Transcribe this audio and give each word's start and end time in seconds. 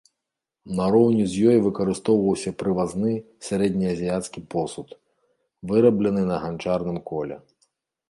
Нароўні 0.77 1.25
з 1.33 1.43
ёй 1.51 1.57
выкарыстоўваўся 1.65 2.55
прывазны 2.63 3.13
сярэднеазіяцкі 3.51 4.39
посуд, 4.57 4.89
выраблены 5.73 6.21
на 6.35 6.45
ганчарным 6.45 6.97
коле. 7.13 7.37